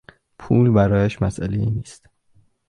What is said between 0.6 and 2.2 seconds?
برایش مسئلهای نیست.